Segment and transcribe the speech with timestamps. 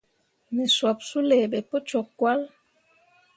[0.53, 2.39] Me sup suley ɓe pu cok cahl.